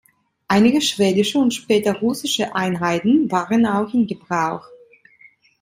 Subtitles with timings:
[0.47, 4.65] Einige schwedische und später russische Einheiten waren auch in Gebrauch.